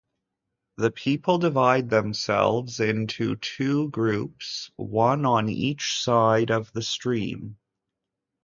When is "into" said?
2.79-3.35